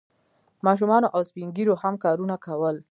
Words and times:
ماشومانو 0.65 1.07
او 1.15 1.21
سپین 1.29 1.47
ږیرو 1.55 1.75
هم 1.81 1.93
کارونه 2.03 2.35
کول. 2.45 2.75